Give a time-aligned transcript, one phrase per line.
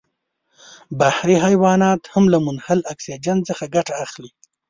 [0.99, 4.29] بحري حیوانات هم له منحل اکسیجن څخه ګټه اخلي.